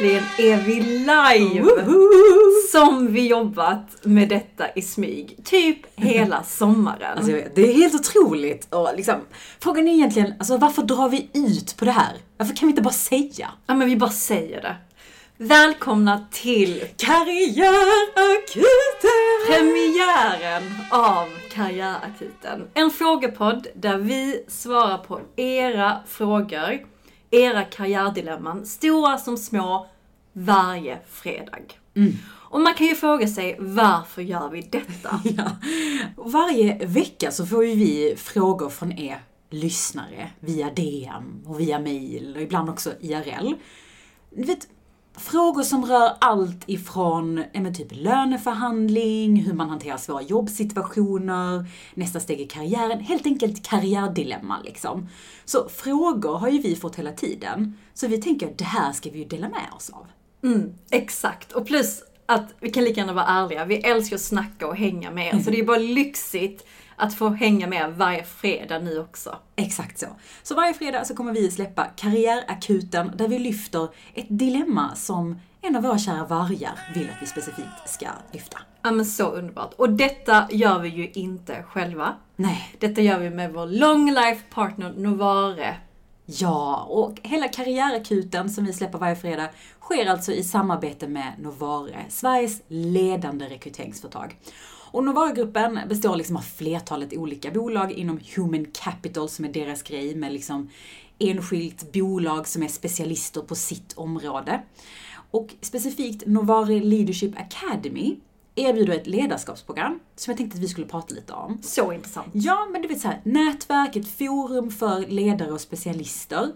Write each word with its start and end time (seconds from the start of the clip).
Äntligen 0.00 0.24
är 0.38 0.56
vi 0.56 0.80
live! 0.80 1.62
Woho! 1.62 2.50
Som 2.72 3.12
vi 3.12 3.26
jobbat 3.28 3.96
med 4.02 4.28
detta 4.28 4.72
i 4.74 4.82
smyg, 4.82 5.36
typ 5.44 5.78
hela 5.96 6.42
sommaren. 6.46 7.16
Alltså, 7.18 7.32
vet, 7.32 7.54
det 7.56 7.70
är 7.70 7.74
helt 7.74 7.94
otroligt. 7.94 8.74
Och 8.74 8.90
liksom, 8.96 9.14
frågan 9.60 9.88
är 9.88 9.92
egentligen, 9.92 10.34
alltså, 10.38 10.56
varför 10.56 10.82
drar 10.82 11.08
vi 11.08 11.30
ut 11.32 11.76
på 11.76 11.84
det 11.84 11.90
här? 11.90 12.12
Varför 12.36 12.56
kan 12.56 12.66
vi 12.68 12.70
inte 12.70 12.82
bara 12.82 12.94
säga? 12.94 13.50
ja 13.66 13.74
men 13.74 13.88
vi 13.88 13.96
bara 13.96 14.10
säger 14.10 14.62
det. 14.62 14.76
Välkomna 15.38 16.26
till 16.30 16.84
Karriärakuten! 16.96 17.86
premiären 19.48 20.62
av 20.90 21.28
Karriärakuten. 21.52 22.68
En 22.74 22.90
frågepodd 22.90 23.66
där 23.74 23.96
vi 23.98 24.44
svarar 24.48 24.98
på 24.98 25.20
era 25.36 25.96
frågor, 26.08 26.78
era 27.30 27.64
karriärdilemman, 27.64 28.66
stora 28.66 29.18
som 29.18 29.36
små, 29.36 29.86
varje 30.32 30.98
fredag. 31.10 31.58
Och 32.32 32.60
man 32.60 32.74
kan 32.74 32.86
ju 32.86 32.94
fråga 32.94 33.28
sig, 33.28 33.56
varför 33.58 34.22
gör 34.22 34.48
vi 34.48 34.60
detta? 34.60 35.20
Ja. 35.36 35.50
Varje 36.16 36.86
vecka 36.86 37.30
så 37.30 37.46
får 37.46 37.64
ju 37.64 37.74
vi 37.74 38.14
frågor 38.16 38.68
från 38.70 38.92
er 38.92 39.18
lyssnare 39.50 40.30
via 40.40 40.70
DM 40.70 41.42
och 41.46 41.60
via 41.60 41.78
mail 41.78 42.32
och 42.36 42.42
ibland 42.42 42.70
också 42.70 42.92
IRL. 43.00 43.54
Du 44.30 44.42
vet, 44.42 44.68
frågor 45.16 45.62
som 45.62 45.86
rör 45.86 46.16
allt 46.20 46.62
ifrån 46.66 47.44
men 47.52 47.74
typ 47.74 47.88
löneförhandling, 47.90 49.36
hur 49.36 49.52
man 49.52 49.68
hanterar 49.68 49.96
svåra 49.96 50.22
jobbsituationer, 50.22 51.64
nästa 51.94 52.20
steg 52.20 52.40
i 52.40 52.46
karriären, 52.46 53.00
helt 53.00 53.26
enkelt 53.26 53.68
karriärdilemma 53.68 54.58
liksom. 54.64 55.08
Så 55.44 55.68
frågor 55.68 56.38
har 56.38 56.48
ju 56.48 56.58
vi 56.58 56.76
fått 56.76 56.96
hela 56.96 57.12
tiden, 57.12 57.78
så 57.94 58.06
vi 58.06 58.22
tänker 58.22 58.54
det 58.56 58.64
här 58.64 58.92
ska 58.92 59.10
vi 59.10 59.18
ju 59.18 59.24
dela 59.24 59.48
med 59.48 59.66
oss 59.76 59.90
av. 59.90 60.06
Mm, 60.42 60.74
exakt. 60.90 61.52
Och 61.52 61.66
plus 61.66 62.02
att 62.26 62.54
vi 62.60 62.70
kan 62.70 62.84
lika 62.84 63.00
gärna 63.00 63.12
vara 63.12 63.26
ärliga. 63.26 63.64
Vi 63.64 63.76
älskar 63.76 64.16
att 64.16 64.22
snacka 64.22 64.66
och 64.66 64.76
hänga 64.76 65.10
med 65.10 65.34
er. 65.34 65.38
Så 65.38 65.50
det 65.50 65.60
är 65.60 65.64
bara 65.64 65.78
lyxigt 65.78 66.66
att 66.96 67.14
få 67.14 67.28
hänga 67.28 67.66
med 67.66 67.94
varje 67.96 68.24
fredag 68.24 68.78
nu 68.78 69.00
också. 69.00 69.38
Exakt 69.56 69.98
så. 69.98 70.06
Så 70.42 70.54
varje 70.54 70.74
fredag 70.74 71.04
så 71.04 71.14
kommer 71.14 71.32
vi 71.32 71.50
släppa 71.50 71.84
Karriärakuten 71.96 73.12
där 73.16 73.28
vi 73.28 73.38
lyfter 73.38 73.88
ett 74.14 74.26
dilemma 74.28 74.94
som 74.94 75.40
en 75.62 75.76
av 75.76 75.82
våra 75.82 75.98
kära 75.98 76.26
vargar 76.26 76.78
vill 76.94 77.10
att 77.10 77.22
vi 77.22 77.26
specifikt 77.26 77.88
ska 77.88 78.06
lyfta. 78.32 78.58
Ja 78.82 78.90
men 78.90 79.06
så 79.06 79.26
underbart. 79.30 79.74
Och 79.76 79.90
detta 79.90 80.46
gör 80.50 80.78
vi 80.78 80.88
ju 80.88 81.10
inte 81.10 81.62
själva. 81.62 82.14
Nej. 82.36 82.74
Detta 82.78 83.00
gör 83.00 83.18
vi 83.18 83.30
med 83.30 83.52
vår 83.52 83.66
long 83.66 84.10
life 84.10 84.42
partner 84.50 84.94
Novare. 84.96 85.76
Ja, 86.26 86.86
och 86.88 87.20
hela 87.22 87.48
Karriärakuten 87.48 88.50
som 88.50 88.64
vi 88.64 88.72
släpper 88.72 88.98
varje 88.98 89.16
fredag 89.16 89.48
sker 89.80 90.06
alltså 90.06 90.32
i 90.32 90.44
samarbete 90.44 91.08
med 91.08 91.32
Novare, 91.38 92.04
Sveriges 92.08 92.62
ledande 92.68 93.48
rekryteringsföretag. 93.48 94.36
Och 94.90 95.04
Novare-gruppen 95.04 95.80
består 95.88 96.16
liksom 96.16 96.36
av 96.36 96.40
flertalet 96.40 97.12
olika 97.12 97.50
bolag 97.50 97.92
inom 97.92 98.20
Human 98.36 98.66
Capital 98.72 99.28
som 99.28 99.44
är 99.44 99.52
deras 99.52 99.82
grej 99.82 100.14
med 100.14 100.32
liksom 100.32 100.70
enskilt 101.18 101.92
bolag 101.92 102.48
som 102.48 102.62
är 102.62 102.68
specialister 102.68 103.40
på 103.40 103.54
sitt 103.54 103.92
område. 103.96 104.62
Och 105.30 105.54
specifikt 105.60 106.26
Novare 106.26 106.80
Leadership 106.80 107.34
Academy 107.38 108.16
erbjuder 108.54 108.94
ett 108.94 109.06
ledarskapsprogram 109.06 110.00
som 110.16 110.30
jag 110.30 110.38
tänkte 110.38 110.56
att 110.56 110.62
vi 110.62 110.68
skulle 110.68 110.86
prata 110.86 111.14
lite 111.14 111.32
om. 111.32 111.58
Så 111.62 111.92
intressant. 111.92 112.28
Ja, 112.32 112.68
men 112.72 112.82
du 112.82 112.88
vet 112.88 113.00
så 113.00 113.08
här, 113.08 113.20
nätverk, 113.24 113.96
ett 113.96 114.08
forum 114.08 114.70
för 114.70 115.06
ledare 115.06 115.52
och 115.52 115.60
specialister. 115.60 116.52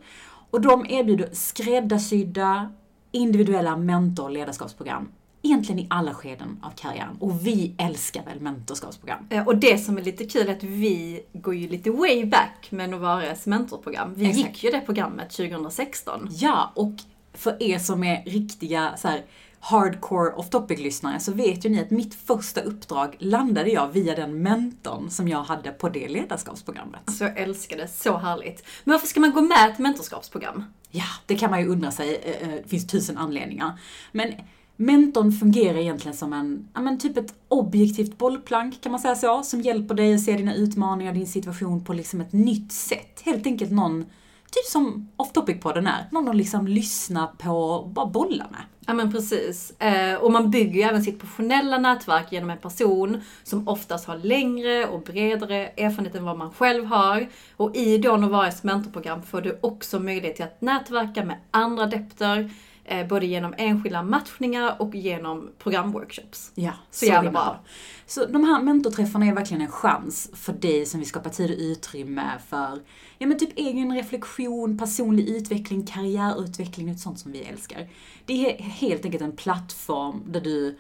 Och 0.51 0.61
de 0.61 0.87
erbjuder 0.89 1.29
skräddarsydda, 1.33 2.73
individuella 3.13 3.77
mentor 3.77 4.25
och 4.25 4.31
ledarskapsprogram. 4.31 5.09
Egentligen 5.43 5.79
i 5.79 5.87
alla 5.91 6.15
skeden 6.15 6.59
av 6.63 6.71
karriären. 6.71 7.17
Och 7.21 7.47
vi 7.47 7.75
älskar 7.79 8.25
väl 8.25 8.41
mentorskapsprogram? 8.41 9.27
Eh, 9.31 9.47
Och 9.47 9.57
det 9.57 9.79
som 9.79 9.99
är 9.99 10.03
lite 10.03 10.25
kul 10.27 10.49
är 10.49 10.53
att 10.53 10.63
vi 10.65 11.21
går 11.33 11.55
ju 11.55 11.69
lite 11.69 11.91
way 11.91 12.25
back 12.25 12.67
med 12.71 12.91
Novares 12.91 13.47
mentorprogram. 13.47 14.15
Vi 14.15 14.27
Exakt. 14.31 14.47
gick 14.49 14.65
ju 14.65 14.71
det 14.71 14.81
programmet 14.81 15.31
2016. 15.31 16.29
Ja, 16.31 16.73
och 16.77 16.93
för 17.35 17.63
er 17.63 17.79
som 17.79 18.05
är 18.05 18.25
riktiga 18.25 18.95
så 18.97 19.09
här, 19.09 19.25
hardcore 19.61 20.33
off 20.33 20.51
topic-lyssnare 20.51 21.21
så 21.21 21.33
vet 21.33 21.65
ju 21.65 21.69
ni 21.69 21.81
att 21.81 21.91
mitt 21.91 22.15
första 22.15 22.61
uppdrag 22.61 23.17
landade 23.19 23.71
jag 23.71 23.89
via 23.89 24.15
den 24.15 24.43
mentorn 24.43 25.11
som 25.11 25.29
jag 25.29 25.43
hade 25.43 25.71
på 25.71 25.89
det 25.89 26.09
ledarskapsprogrammet. 26.09 27.11
Så 27.11 27.25
jag 27.25 27.39
älskar 27.39 27.77
det, 27.77 27.89
så 27.89 28.17
härligt. 28.17 28.65
Men 28.85 28.93
varför 28.93 29.07
ska 29.07 29.21
man 29.21 29.33
gå 29.33 29.41
med 29.41 29.71
ett 29.73 29.79
mentorskapsprogram? 29.79 30.65
Ja, 30.91 31.05
det 31.27 31.35
kan 31.39 31.51
man 31.51 31.61
ju 31.61 31.67
undra 31.69 31.91
sig. 31.91 32.17
Eh, 32.25 32.49
eh, 32.49 32.55
Det 32.63 32.69
finns 32.69 32.87
tusen 32.87 33.19
anledningar. 33.19 33.81
Men 34.13 34.33
mentorn 34.81 35.33
fungerar 35.33 35.79
egentligen 35.79 36.17
som 36.17 36.33
en, 36.33 36.69
ja 36.75 36.81
men 36.81 36.99
typ 36.99 37.17
ett 37.17 37.35
objektivt 37.49 38.19
bollplank, 38.19 38.81
kan 38.81 38.93
man 38.93 39.01
säga 39.01 39.15
så? 39.15 39.43
Som 39.43 39.61
hjälper 39.61 39.95
dig 39.95 40.15
att 40.15 40.21
se 40.21 40.37
dina 40.37 40.55
utmaningar, 40.55 41.13
din 41.13 41.27
situation 41.27 41.85
på 41.85 41.93
liksom 41.93 42.21
ett 42.21 42.33
nytt 42.33 42.73
sätt. 42.73 43.21
Helt 43.25 43.47
enkelt 43.47 43.71
någon, 43.71 44.03
typ 44.51 44.65
som 44.65 45.09
off 45.17 45.33
topic-podden 45.33 45.89
är, 45.89 46.09
någon 46.13 46.29
att 46.29 46.37
liksom 46.37 46.67
lyssna 46.67 47.27
på 47.27 47.51
och 47.51 47.89
bara 47.89 48.07
bolla 48.07 48.47
med. 48.51 48.61
Ja 48.87 48.95
men 48.95 49.13
precis. 49.13 49.81
Eh, 49.81 50.15
och 50.15 50.33
man 50.33 50.51
bygger 50.51 50.75
ju 50.75 50.83
även 50.83 51.03
sitt 51.03 51.21
professionella 51.21 51.79
nätverk 51.79 52.33
genom 52.33 52.51
en 52.51 52.59
person 52.59 53.21
som 53.43 53.69
oftast 53.69 54.07
har 54.07 54.17
längre 54.17 54.87
och 54.87 55.03
bredare 55.03 55.57
erfarenhet 55.57 56.15
än 56.15 56.25
vad 56.25 56.39
man 56.39 56.51
själv 56.51 56.85
har. 56.85 57.29
Och 57.57 57.77
i 57.77 57.99
då 57.99 58.17
Varis 58.17 58.63
mentorprogram 58.63 59.23
får 59.23 59.41
du 59.41 59.59
också 59.61 60.01
möjlighet 60.01 60.37
till 60.37 60.45
att 60.45 60.61
nätverka 60.61 61.25
med 61.25 61.37
andra 61.51 61.83
adepter, 61.83 62.51
eh, 62.91 63.07
både 63.07 63.27
genom 63.27 63.55
enskilda 63.59 64.03
matchningar 64.03 64.77
och 64.83 64.95
genom 64.95 65.51
programworkshops. 65.59 66.53
Ja, 66.55 66.73
Så 66.91 67.05
jävla 67.07 67.21
vill 67.21 67.33
man 67.33 67.45
bra. 67.45 67.53
ha. 67.53 67.61
Så 68.07 68.27
de 68.27 68.45
här 68.45 68.63
mentorträffarna 68.63 69.27
är 69.27 69.35
verkligen 69.35 69.61
en 69.63 69.71
chans 69.71 70.31
för 70.35 70.53
dig 70.53 70.87
som 70.87 71.01
vill 71.01 71.09
skapa 71.09 71.31
tid 71.31 71.51
och 71.51 71.57
utrymme 71.59 72.31
för 72.49 72.81
ja, 73.19 73.27
men 73.27 73.39
typ 73.39 73.59
egen 73.59 73.95
reflektion, 73.95 74.79
personlig 74.79 75.29
utveckling, 75.29 75.87
karriärutveckling 75.87 76.91
och 76.91 76.99
sånt 76.99 77.19
som 77.19 77.33
vi 77.33 77.41
älskar. 77.43 77.89
Det 78.27 78.33
är 78.51 78.63
helt 78.63 79.05
enkelt 79.05 79.23
en 79.23 79.37
plattform 79.37 80.23
där 80.27 80.41
du, 80.41 80.79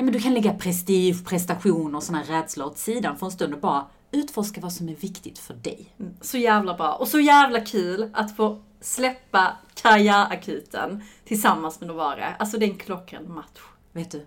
ja, 0.00 0.04
men 0.04 0.12
du 0.12 0.20
kan 0.20 0.34
lägga 0.34 0.54
prestige, 0.54 1.24
prestation 1.24 1.94
och 1.94 2.02
såna 2.02 2.18
här 2.18 2.24
rädslor 2.24 2.66
åt 2.66 2.78
sidan 2.78 3.16
för 3.16 3.26
en 3.26 3.32
stund 3.32 3.54
och 3.54 3.60
bara 3.60 3.86
utforska 4.10 4.60
vad 4.60 4.72
som 4.72 4.88
är 4.88 4.94
viktigt 4.94 5.38
för 5.38 5.54
dig. 5.54 5.94
Så 6.20 6.38
jävla 6.38 6.74
bra. 6.74 6.92
Och 6.92 7.08
så 7.08 7.20
jävla 7.20 7.60
kul 7.60 8.10
att 8.12 8.36
få 8.36 8.62
släppa 8.80 9.56
Karriärakuten 9.74 11.02
tillsammans 11.24 11.80
med 11.80 11.88
Novare. 11.88 12.36
Alltså 12.38 12.58
det 12.58 12.66
är 12.66 12.70
en 12.70 12.78
klockren 12.78 13.34
match. 13.34 13.60
Vet 13.92 14.10
du? 14.10 14.26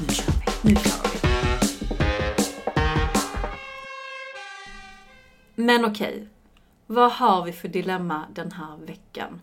Nu 0.00 0.14
kör 0.14 0.32
vi! 0.32 0.70
Nu 0.70 0.76
kör 0.76 1.10
vi. 1.12 1.18
Men 5.54 5.84
okej, 5.84 6.28
vad 6.86 7.12
har 7.12 7.44
vi 7.44 7.52
för 7.52 7.68
dilemma 7.68 8.24
den 8.34 8.52
här 8.52 8.76
veckan? 8.76 9.40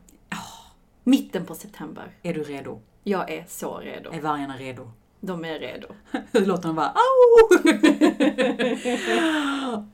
Mitten 1.03 1.45
på 1.45 1.55
september. 1.55 2.11
Är 2.23 2.33
du 2.33 2.43
redo? 2.43 2.81
Jag 3.03 3.31
är 3.31 3.45
så 3.47 3.77
redo. 3.77 4.11
Är 4.11 4.21
vargarna 4.21 4.57
redo? 4.57 4.91
De 5.21 5.45
är 5.45 5.59
redo. 5.59 5.87
Låter 6.31 6.67
de 6.67 6.75
bara 6.75 6.89
au? 6.89 6.99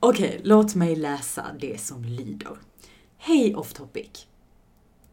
Okej, 0.00 0.40
låt 0.44 0.74
mig 0.74 0.96
läsa 0.96 1.46
det 1.60 1.80
som 1.80 2.04
lyder. 2.04 2.58
Hej 3.16 3.54
off 3.54 3.72
topic. 3.72 4.26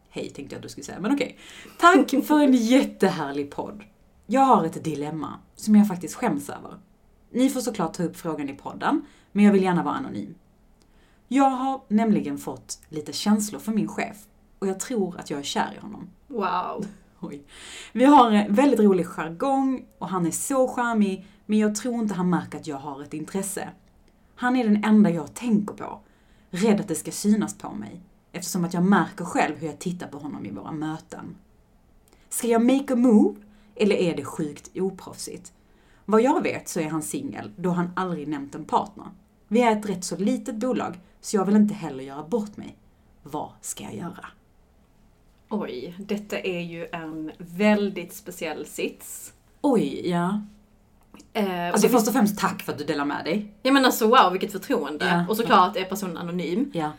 Hej 0.08 0.30
tänkte 0.30 0.54
jag 0.54 0.58
att 0.58 0.62
du 0.62 0.68
skulle 0.68 0.84
säga, 0.84 1.00
men 1.00 1.14
okej. 1.14 1.38
Tack 1.78 2.10
för 2.26 2.40
en 2.40 2.54
jättehärlig 2.54 3.50
podd. 3.50 3.84
Jag 4.26 4.40
har 4.40 4.64
ett 4.64 4.84
dilemma 4.84 5.38
som 5.54 5.76
jag 5.76 5.88
faktiskt 5.88 6.14
skäms 6.14 6.50
över. 6.50 6.78
Ni 7.30 7.50
får 7.50 7.60
såklart 7.60 7.92
ta 7.94 8.02
upp 8.02 8.16
frågan 8.16 8.48
i 8.48 8.54
podden, 8.54 9.06
men 9.32 9.44
jag 9.44 9.52
vill 9.52 9.62
gärna 9.62 9.82
vara 9.82 9.94
anonym. 9.94 10.34
Jag 11.28 11.50
har 11.50 11.80
nämligen 11.88 12.38
fått 12.38 12.78
lite 12.88 13.12
känslor 13.12 13.60
för 13.60 13.72
min 13.72 13.88
chef 13.88 14.16
och 14.58 14.66
jag 14.66 14.80
tror 14.80 15.18
att 15.18 15.30
jag 15.30 15.40
är 15.40 15.44
kär 15.44 15.74
i 15.76 15.80
honom. 15.80 16.10
Wow. 16.26 16.86
Oj. 17.26 17.42
Vi 17.92 18.04
har 18.04 18.48
väldigt 18.48 18.80
rolig 18.80 19.06
jargong 19.06 19.86
och 19.98 20.08
han 20.08 20.26
är 20.26 20.30
så 20.30 20.68
charmig, 20.68 21.26
men 21.46 21.58
jag 21.58 21.74
tror 21.74 21.94
inte 21.94 22.14
han 22.14 22.30
märker 22.30 22.58
att 22.58 22.66
jag 22.66 22.76
har 22.76 23.02
ett 23.02 23.14
intresse. 23.14 23.68
Han 24.34 24.56
är 24.56 24.64
den 24.64 24.84
enda 24.84 25.10
jag 25.10 25.34
tänker 25.34 25.74
på, 25.74 26.00
rädd 26.50 26.80
att 26.80 26.88
det 26.88 26.94
ska 26.94 27.10
synas 27.10 27.58
på 27.58 27.70
mig, 27.70 28.00
eftersom 28.32 28.64
att 28.64 28.74
jag 28.74 28.84
märker 28.84 29.24
själv 29.24 29.56
hur 29.58 29.66
jag 29.66 29.78
tittar 29.78 30.06
på 30.06 30.18
honom 30.18 30.46
i 30.46 30.50
våra 30.50 30.72
möten. 30.72 31.36
Ska 32.28 32.48
jag 32.48 32.64
make 32.64 32.92
a 32.92 32.96
move, 32.96 33.40
eller 33.76 33.96
är 33.96 34.16
det 34.16 34.24
sjukt 34.24 34.70
oproffsigt? 34.74 35.52
Vad 36.04 36.22
jag 36.22 36.42
vet 36.42 36.68
så 36.68 36.80
är 36.80 36.88
han 36.88 37.02
singel, 37.02 37.52
då 37.56 37.70
han 37.70 37.90
aldrig 37.96 38.28
nämnt 38.28 38.54
en 38.54 38.64
partner. 38.64 39.06
Vi 39.48 39.62
är 39.62 39.72
ett 39.72 39.88
rätt 39.88 40.04
så 40.04 40.16
litet 40.16 40.54
bolag, 40.54 41.00
så 41.20 41.36
jag 41.36 41.44
vill 41.44 41.56
inte 41.56 41.74
heller 41.74 42.04
göra 42.04 42.28
bort 42.28 42.56
mig. 42.56 42.76
Vad 43.22 43.50
ska 43.60 43.84
jag 43.84 43.94
göra? 43.94 44.26
Oj, 45.48 45.94
detta 45.98 46.38
är 46.38 46.60
ju 46.60 46.86
en 46.92 47.32
väldigt 47.38 48.14
speciell 48.14 48.66
sits. 48.66 49.32
Oj, 49.60 50.10
ja. 50.10 50.42
Eh, 51.32 51.68
Alltså 51.68 51.88
först 51.88 52.06
och 52.06 52.12
främst 52.12 52.38
tack 52.38 52.62
för 52.62 52.72
att 52.72 52.78
du 52.78 52.84
delar 52.84 53.04
med 53.04 53.24
dig. 53.24 53.52
Jag 53.62 53.74
menar 53.74 53.90
så 53.90 54.08
wow, 54.08 54.32
vilket 54.32 54.52
förtroende. 54.52 55.06
Ja, 55.06 55.26
och 55.28 55.36
såklart 55.36 55.76
är 55.76 55.84
personen 55.84 56.16
anonym. 56.16 56.70
Ja. 56.74 56.92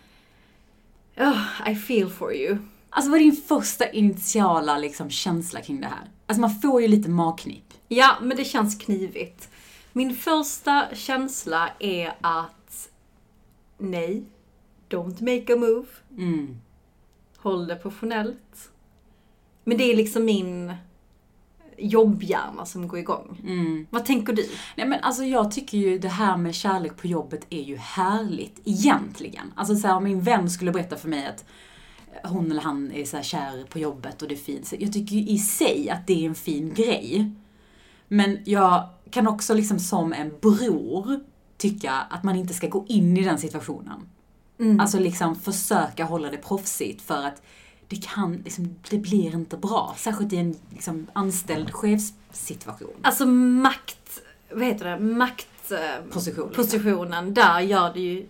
Oh, 1.18 1.72
I 1.72 1.76
feel 1.76 2.10
for 2.10 2.34
you. 2.34 2.58
Alltså 2.90 3.12
vad 3.12 3.20
är 3.20 3.24
din 3.24 3.36
första 3.36 3.90
initiala 3.90 4.78
liksom, 4.78 5.10
känsla 5.10 5.62
kring 5.62 5.82
det 5.82 5.88
här? 5.88 6.10
Alltså 6.28 6.42
man 6.42 6.56
får 6.60 6.82
ju 6.82 6.88
lite 6.88 7.10
magknip. 7.10 7.74
Ja, 7.88 8.16
men 8.22 8.38
det 8.38 8.46
känns 8.46 8.76
knivigt. 8.84 9.50
Min 9.94 10.16
första 10.16 10.86
känsla 10.94 11.70
är 11.80 12.14
att 12.22 12.90
nej, 13.78 14.24
don't 14.90 15.22
make 15.40 15.54
a 15.54 15.58
move. 15.58 15.88
Mm. 16.18 16.58
Håll 17.46 17.68
det 17.68 17.76
professionellt. 17.76 18.72
Men 19.64 19.78
det 19.78 19.84
är 19.84 19.96
liksom 19.96 20.26
min 20.26 20.74
jobbhjärna 21.78 22.66
som 22.66 22.88
går 22.88 23.00
igång. 23.00 23.42
Mm. 23.44 23.88
Vad 23.90 24.06
tänker 24.06 24.34
du? 24.34 24.50
Nej 24.76 24.88
men 24.88 25.00
alltså 25.00 25.24
jag 25.24 25.52
tycker 25.52 25.78
ju 25.78 26.00
det 26.00 26.08
här 26.08 26.38
med 26.38 26.56
kärlek 26.56 26.98
på 26.98 27.08
jobbet 27.08 27.48
är 27.50 27.62
ju 27.62 27.76
härligt, 27.76 28.62
egentligen. 28.66 29.54
Alltså 29.56 29.76
så 29.76 29.88
här, 29.88 29.96
om 29.96 30.04
min 30.04 30.22
vän 30.22 30.50
skulle 30.50 30.72
berätta 30.72 30.96
för 30.96 31.10
mig 31.10 31.26
att 31.26 31.46
hon 32.24 32.52
eller 32.52 32.62
han 32.62 32.92
är 32.92 33.06
så 33.06 33.18
här 33.18 33.24
kär 33.24 33.66
på 33.70 33.80
jobbet 33.80 34.22
och 34.22 34.28
det 34.28 34.36
är 34.36 34.40
fint. 34.40 34.74
Jag 34.80 34.94
tycker 34.94 35.16
ju 35.16 35.22
i 35.22 35.38
sig 35.38 35.90
att 35.90 36.08
det 36.08 36.26
är 36.26 36.30
en 36.30 36.36
fin 36.36 36.74
grej. 36.74 37.32
Men 38.08 38.38
jag 38.46 38.90
kan 39.10 39.28
också 39.28 39.54
liksom 39.54 39.80
som 39.80 40.14
en 40.14 40.32
bror 40.42 41.20
tycka 41.58 41.92
att 41.92 42.24
man 42.24 42.36
inte 42.36 42.54
ska 42.54 42.68
gå 42.68 42.86
in 42.88 43.18
i 43.18 43.24
den 43.24 43.38
situationen. 43.38 44.10
Mm. 44.60 44.80
Alltså 44.80 45.00
liksom 45.00 45.36
försöka 45.36 46.04
hålla 46.04 46.32
det 46.32 46.38
proffsigt 46.38 47.02
för 47.02 47.24
att 47.26 47.42
det 47.88 47.96
kan, 47.96 48.34
liksom, 48.36 48.76
det 48.90 48.98
blir 48.98 49.36
inte 49.36 49.58
bra. 49.58 49.96
Särskilt 49.98 50.34
i 50.34 50.38
en 50.38 50.56
liksom, 50.74 51.08
anställd 51.14 51.72
chefssituation. 51.74 52.96
Alltså 53.02 53.26
makt, 53.26 54.22
vad 54.52 54.64
heter 54.64 54.86
det, 54.86 55.00
maktpositionen, 55.00 56.10
Position, 56.12 56.48
liksom. 56.48 56.64
positionen, 56.64 57.34
där 57.34 57.60
gör 57.60 57.94
det 57.94 58.00
ju 58.00 58.26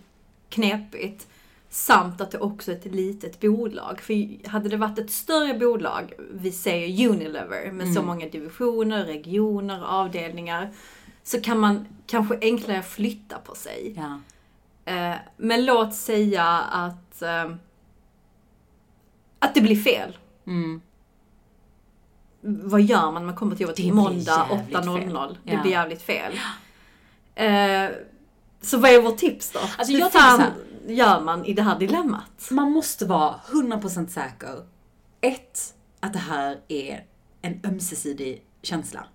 knepigt. 0.48 1.26
Samt 1.70 2.20
att 2.20 2.30
det 2.30 2.38
också 2.38 2.72
är 2.72 2.76
ett 2.76 2.94
litet 2.94 3.40
bolag. 3.40 4.00
För 4.00 4.48
hade 4.48 4.68
det 4.68 4.76
varit 4.76 4.98
ett 4.98 5.10
större 5.10 5.58
bolag, 5.58 6.12
vi 6.32 6.52
säger 6.52 7.08
Unilever, 7.08 7.72
med 7.72 7.94
så 7.94 8.02
många 8.02 8.28
divisioner, 8.28 9.04
regioner, 9.04 9.84
avdelningar, 9.84 10.72
så 11.22 11.40
kan 11.40 11.58
man 11.58 11.86
kanske 12.06 12.38
enklare 12.40 12.82
flytta 12.82 13.38
på 13.38 13.54
sig. 13.54 13.94
Ja. 13.96 14.20
Eh, 14.86 15.14
men 15.36 15.64
låt 15.64 15.94
säga 15.94 16.44
att, 16.58 17.22
eh, 17.22 17.50
att 19.38 19.54
det 19.54 19.60
blir 19.60 19.76
fel. 19.76 20.18
Mm. 20.46 20.80
Vad 22.40 22.82
gör 22.82 23.02
man 23.02 23.14
när 23.14 23.26
man 23.26 23.34
kommer 23.34 23.56
till 23.56 23.66
jobbet 23.66 23.94
måndag 23.94 24.46
jävligt 24.50 24.76
8.00? 24.76 25.36
Det 25.44 25.56
blir 25.56 25.70
jävligt 25.70 26.02
fel. 26.02 26.32
Eh, 27.34 27.90
så 28.60 28.78
vad 28.78 28.90
är 28.90 29.02
vårt 29.02 29.18
tips 29.18 29.50
då? 29.50 29.58
Alltså, 29.58 29.94
Hur 29.94 30.10
fan 30.10 30.40
så 30.40 30.92
gör 30.92 31.20
man 31.20 31.44
i 31.44 31.52
det 31.52 31.62
här 31.62 31.78
dilemmat? 31.78 32.48
Man 32.50 32.72
måste 32.72 33.06
vara 33.06 33.40
100% 33.50 34.06
säker. 34.08 34.64
Ett, 35.20 35.74
att 36.00 36.12
det 36.12 36.18
här 36.18 36.60
är 36.68 37.04
en 37.42 37.60
ömsesidig 37.64 38.42
känsla. 38.62 39.06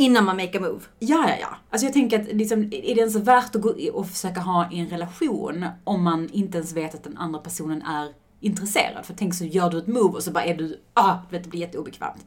Innan 0.00 0.24
man 0.24 0.36
make 0.36 0.58
a 0.58 0.60
move. 0.60 0.80
Ja, 0.98 1.28
ja, 1.28 1.34
ja. 1.40 1.56
Alltså 1.70 1.86
jag 1.86 1.92
tänker 1.92 2.20
att 2.20 2.32
liksom, 2.32 2.58
är 2.62 2.94
det 2.94 3.00
ens 3.00 3.16
värt 3.16 3.54
att 3.56 3.62
gå 3.62 3.78
i- 3.78 3.90
och 3.90 4.06
försöka 4.08 4.40
ha 4.40 4.70
en 4.72 4.88
relation 4.88 5.66
om 5.84 6.02
man 6.02 6.28
inte 6.32 6.58
ens 6.58 6.72
vet 6.72 6.94
att 6.94 7.04
den 7.04 7.16
andra 7.16 7.40
personen 7.40 7.82
är 7.82 8.12
intresserad? 8.40 9.06
För 9.06 9.14
tänk 9.14 9.34
så 9.34 9.44
gör 9.44 9.70
du 9.70 9.78
ett 9.78 9.86
move 9.86 10.16
och 10.16 10.22
så 10.22 10.30
bara 10.30 10.44
är 10.44 10.54
du, 10.54 10.80
ah, 10.94 11.18
du 11.30 11.36
vet, 11.36 11.44
det 11.44 11.50
blir 11.50 11.60
jätteobekvämt. 11.60 12.26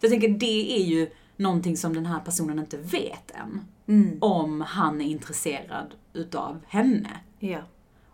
Så 0.00 0.06
jag 0.06 0.10
tänker 0.10 0.28
det 0.28 0.76
är 0.80 0.84
ju 0.84 1.10
någonting 1.36 1.76
som 1.76 1.94
den 1.94 2.06
här 2.06 2.20
personen 2.20 2.58
inte 2.58 2.76
vet 2.76 3.30
än. 3.30 3.60
Om 4.20 4.60
han 4.60 5.00
är 5.00 5.04
intresserad 5.06 5.94
utav 6.12 6.60
henne. 6.68 7.10
Ja. 7.38 7.58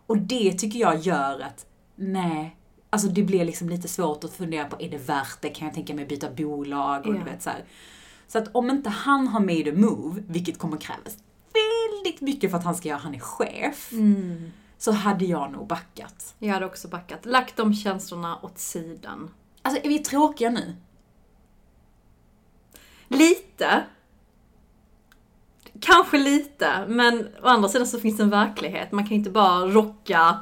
Och 0.05 0.17
det 0.17 0.51
tycker 0.53 0.79
jag 0.79 0.97
gör 0.99 1.39
att, 1.39 1.65
nej, 1.95 2.57
alltså 2.89 3.07
det 3.07 3.23
blir 3.23 3.45
liksom 3.45 3.69
lite 3.69 3.87
svårt 3.87 4.23
att 4.23 4.33
fundera 4.33 4.65
på, 4.65 4.75
är 4.81 4.89
det 4.89 4.97
värt 4.97 5.41
det? 5.41 5.49
Kan 5.49 5.67
jag 5.67 5.75
tänka 5.75 5.93
mig 5.93 6.05
byta 6.05 6.29
bolag? 6.31 7.07
Och 7.07 7.15
Ja. 7.15 7.17
du 7.19 7.23
vet 7.31 7.41
så 7.43 7.49
här. 7.49 7.63
Så 8.31 8.37
att 8.37 8.55
om 8.55 8.69
inte 8.69 8.89
han 8.89 9.27
har 9.27 9.39
made 9.39 9.71
a 9.71 9.73
move, 9.75 10.23
vilket 10.27 10.57
kommer 10.57 10.77
krävas 10.77 11.17
väldigt 11.53 12.21
mycket 12.21 12.51
för 12.51 12.57
att 12.57 12.63
han 12.63 12.75
ska 12.75 12.89
göra, 12.89 12.99
han 12.99 13.15
är 13.15 13.19
chef, 13.19 13.91
Mm. 13.91 14.51
så 14.77 14.91
hade 14.91 15.25
jag 15.25 15.51
nog 15.51 15.67
backat. 15.67 16.35
Jag 16.39 16.53
hade 16.53 16.65
också 16.65 16.87
backat. 16.87 17.25
Lagt 17.25 17.57
de 17.57 17.73
känslorna 17.73 18.39
åt 18.41 18.57
sidan. 18.59 19.29
Alltså 19.61 19.81
är 19.85 19.89
vi 19.89 19.99
tråkiga 19.99 20.49
nu? 20.49 20.75
Lite. 23.07 23.83
Kanske 25.81 26.17
lite, 26.17 26.85
men 26.87 27.27
å 27.43 27.47
andra 27.47 27.69
sidan 27.69 27.87
så 27.87 27.99
finns 27.99 28.17
det 28.17 28.23
en 28.23 28.29
verklighet. 28.29 28.91
Man 28.91 29.07
kan 29.07 29.17
inte 29.17 29.29
bara 29.29 29.65
rocka 29.65 30.37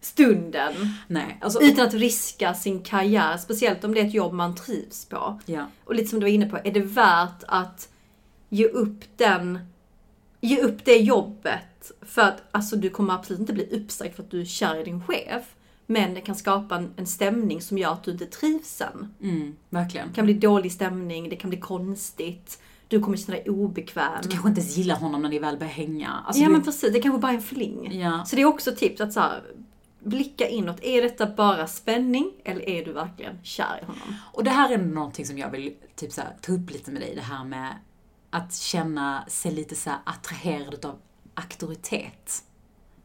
stunden. 0.00 0.72
Nej, 1.06 1.38
alltså, 1.40 1.62
Utan 1.62 1.86
att 1.86 1.94
riska 1.94 2.54
sin 2.54 2.82
karriär, 2.82 3.36
speciellt 3.36 3.84
om 3.84 3.94
det 3.94 4.00
är 4.00 4.06
ett 4.06 4.14
jobb 4.14 4.32
man 4.32 4.54
trivs 4.54 5.06
på. 5.06 5.40
ja. 5.46 5.66
Och 5.84 5.94
lite 5.94 6.08
som 6.08 6.20
du 6.20 6.24
var 6.24 6.30
inne 6.30 6.46
på, 6.46 6.58
är 6.64 6.72
det 6.72 6.80
värt 6.80 7.44
att 7.48 7.88
ge 8.48 8.68
upp 8.68 9.04
den, 9.16 9.58
ge 10.40 10.60
upp 10.60 10.84
det 10.84 10.96
jobbet 10.96 11.92
för 12.02 12.22
att 12.22 12.42
alltså, 12.50 12.76
du 12.76 12.90
kommer 12.90 13.14
absolut 13.14 13.40
inte 13.40 13.52
bli 13.52 13.68
uppsagd 13.82 14.14
för 14.14 14.22
att 14.22 14.30
du 14.30 14.40
är 14.40 14.44
kär 14.44 14.80
i 14.80 14.84
din 14.84 15.02
chef. 15.02 15.42
Men 15.86 16.14
det 16.14 16.20
kan 16.20 16.34
skapa 16.34 16.76
en, 16.76 16.90
en 16.96 17.06
stämning 17.06 17.60
som 17.60 17.78
gör 17.78 17.92
att 17.92 18.04
du 18.04 18.10
inte 18.10 18.26
trivs 18.26 18.68
sen. 18.68 19.14
Mm, 19.22 19.56
verkligen. 19.70 20.08
Det 20.08 20.14
kan 20.14 20.24
bli 20.24 20.34
dålig 20.34 20.72
stämning, 20.72 21.28
det 21.28 21.36
kan 21.36 21.50
bli 21.50 21.60
konstigt. 21.60 22.58
Du 22.88 23.00
kommer 23.00 23.16
känna 23.16 23.38
dig 23.38 23.50
obekväm. 23.50 24.12
Du 24.22 24.28
kanske 24.28 24.48
inte 24.48 24.60
ens 24.60 24.76
gillar 24.76 24.96
honom 24.96 25.22
när 25.22 25.28
ni 25.28 25.38
väl 25.38 25.56
börjar 25.56 25.72
hänga. 25.72 26.10
Alltså, 26.26 26.42
ja 26.42 26.46
du- 26.48 26.52
men 26.52 26.62
precis, 26.64 26.92
det 26.92 27.00
kanske 27.00 27.18
bara 27.20 27.32
är 27.32 27.36
en 27.36 27.42
fling. 27.42 28.00
Ja. 28.00 28.24
Så 28.24 28.36
det 28.36 28.42
är 28.42 28.46
också 28.46 28.72
tips 28.76 29.00
att 29.00 29.12
så 29.12 29.20
här, 29.20 29.42
blicka 30.00 30.48
inåt. 30.48 30.78
Är 30.82 31.02
detta 31.02 31.26
bara 31.26 31.66
spänning 31.66 32.32
eller 32.44 32.68
är 32.68 32.84
du 32.84 32.92
verkligen 32.92 33.38
kär 33.42 33.78
i 33.82 33.84
honom? 33.84 34.14
Och 34.32 34.44
det 34.44 34.50
här 34.50 34.72
är 34.72 34.78
någonting 34.78 35.26
som 35.26 35.38
jag 35.38 35.50
vill 35.50 35.74
typ 35.94 36.12
så 36.12 36.20
här, 36.20 36.36
ta 36.40 36.52
upp 36.52 36.70
lite 36.70 36.90
med 36.90 37.02
dig, 37.02 37.14
det 37.14 37.22
här 37.22 37.44
med 37.44 37.74
att 38.30 38.54
känna 38.54 39.24
sig 39.28 39.52
lite 39.52 39.74
så 39.74 39.90
här 39.90 39.98
attraherad 40.04 40.74
utav 40.74 40.96
auktoritet. 41.34 42.42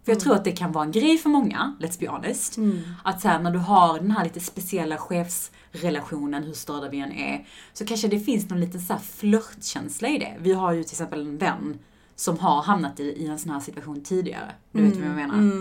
För 0.09 0.13
jag 0.13 0.19
tror 0.19 0.35
att 0.35 0.44
det 0.44 0.51
kan 0.51 0.71
vara 0.71 0.85
en 0.85 0.91
grej 0.91 1.17
för 1.17 1.29
många, 1.29 1.75
let's 1.79 2.00
be 2.00 2.07
honest. 2.07 2.57
Att 3.03 3.21
så 3.21 3.27
här, 3.27 3.39
när 3.39 3.51
du 3.51 3.59
har 3.59 4.00
den 4.00 4.11
här 4.11 4.23
lite 4.23 4.39
speciella 4.39 4.97
chefsrelationen, 4.97 6.44
hur 6.44 6.53
störda 6.53 6.89
vi 6.89 7.00
än 7.00 7.11
är, 7.11 7.47
så 7.73 7.85
kanske 7.85 8.07
det 8.07 8.19
finns 8.19 8.50
någon 8.50 8.59
liten 8.59 8.81
så 8.81 8.94
här 8.94 9.00
flörtkänsla 9.00 10.07
i 10.07 10.17
det. 10.17 10.35
Vi 10.39 10.53
har 10.53 10.73
ju 10.73 10.83
till 10.83 10.94
exempel 10.94 11.21
en 11.21 11.38
vän 11.38 11.79
som 12.15 12.39
har 12.39 12.61
hamnat 12.61 13.00
i, 13.00 13.03
i 13.03 13.27
en 13.27 13.39
sån 13.39 13.51
här 13.51 13.59
situation 13.59 14.03
tidigare. 14.03 14.51
Du 14.71 14.81
vet 14.81 14.97
vad 14.97 15.07
jag 15.07 15.15
menar? 15.15 15.53